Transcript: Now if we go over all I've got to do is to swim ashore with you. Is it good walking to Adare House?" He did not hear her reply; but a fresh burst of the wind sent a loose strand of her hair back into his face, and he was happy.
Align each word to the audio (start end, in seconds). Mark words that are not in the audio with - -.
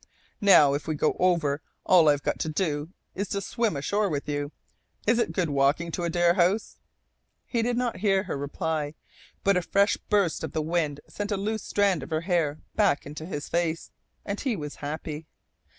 Now 0.41 0.73
if 0.73 0.87
we 0.87 0.95
go 0.95 1.15
over 1.19 1.61
all 1.85 2.09
I've 2.09 2.23
got 2.23 2.39
to 2.39 2.49
do 2.49 2.89
is 3.13 3.27
to 3.27 3.39
swim 3.39 3.75
ashore 3.75 4.09
with 4.09 4.27
you. 4.27 4.51
Is 5.05 5.19
it 5.19 5.31
good 5.31 5.51
walking 5.51 5.91
to 5.91 6.01
Adare 6.05 6.33
House?" 6.33 6.79
He 7.45 7.61
did 7.61 7.77
not 7.77 7.97
hear 7.97 8.23
her 8.23 8.35
reply; 8.35 8.95
but 9.43 9.57
a 9.57 9.61
fresh 9.61 9.97
burst 9.97 10.43
of 10.43 10.53
the 10.53 10.61
wind 10.63 11.01
sent 11.07 11.31
a 11.31 11.37
loose 11.37 11.61
strand 11.61 12.01
of 12.01 12.09
her 12.09 12.21
hair 12.21 12.61
back 12.75 13.05
into 13.05 13.27
his 13.27 13.47
face, 13.47 13.91
and 14.25 14.39
he 14.39 14.55
was 14.55 14.77
happy. 14.77 15.27